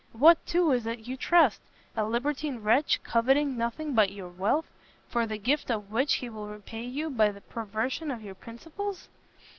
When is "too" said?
0.47-0.71